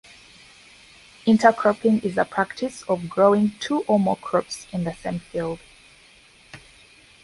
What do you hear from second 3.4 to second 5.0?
two or more crops in the